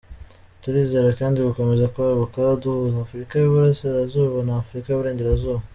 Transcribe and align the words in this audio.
Turizera 0.61 1.09
kandi 1.19 1.37
gukomeza 1.47 1.91
kwaguka 1.93 2.41
duhuza 2.61 2.97
Afurika 3.05 3.33
y’Uburasirazuba 3.37 4.37
na 4.47 4.53
Afurika 4.63 4.87
y’Uburengerazuba. 4.89 5.59